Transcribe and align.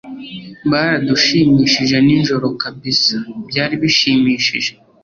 Baradushimishije 0.71 1.95
nijoro 2.07 2.47
kabisa 2.61 3.17
byari 3.49 3.75
bishimishije 3.81 4.71